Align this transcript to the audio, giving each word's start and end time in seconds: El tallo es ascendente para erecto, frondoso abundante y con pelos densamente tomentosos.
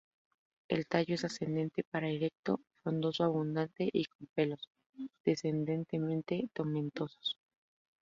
El 0.67 0.87
tallo 0.87 1.13
es 1.13 1.25
ascendente 1.25 1.83
para 1.91 2.09
erecto, 2.09 2.59
frondoso 2.81 3.23
abundante 3.23 3.87
y 3.93 4.05
con 4.05 4.27
pelos 4.33 4.67
densamente 5.23 6.49
tomentosos. 6.55 7.37